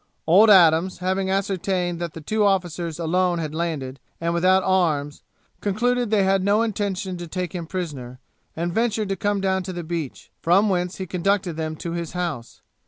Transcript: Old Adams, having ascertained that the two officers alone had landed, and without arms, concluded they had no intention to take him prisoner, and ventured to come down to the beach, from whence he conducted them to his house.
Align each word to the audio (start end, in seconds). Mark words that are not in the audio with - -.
Old 0.25 0.49
Adams, 0.49 0.97
having 0.97 1.29
ascertained 1.29 1.99
that 1.99 2.13
the 2.15 2.21
two 2.21 2.43
officers 2.43 2.97
alone 2.97 3.37
had 3.37 3.53
landed, 3.53 3.99
and 4.19 4.33
without 4.33 4.63
arms, 4.63 5.21
concluded 5.61 6.09
they 6.09 6.23
had 6.23 6.43
no 6.43 6.63
intention 6.63 7.17
to 7.17 7.27
take 7.27 7.53
him 7.53 7.67
prisoner, 7.67 8.19
and 8.55 8.73
ventured 8.73 9.09
to 9.09 9.15
come 9.15 9.41
down 9.41 9.61
to 9.61 9.73
the 9.73 9.83
beach, 9.83 10.31
from 10.41 10.69
whence 10.69 10.95
he 10.95 11.05
conducted 11.05 11.53
them 11.55 11.75
to 11.75 11.91
his 11.91 12.13
house. 12.13 12.63